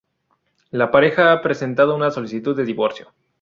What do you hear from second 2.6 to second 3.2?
divorcio.